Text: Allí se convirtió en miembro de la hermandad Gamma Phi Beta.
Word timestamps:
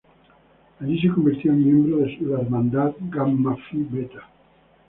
Allí 0.79 0.99
se 0.99 1.09
convirtió 1.09 1.51
en 1.51 1.63
miembro 1.63 1.97
de 1.97 2.17
la 2.21 2.39
hermandad 2.41 2.91
Gamma 3.01 3.55
Phi 3.69 3.85
Beta. 3.87 4.27